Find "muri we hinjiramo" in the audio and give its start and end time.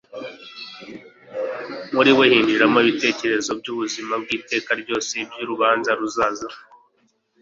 1.95-2.77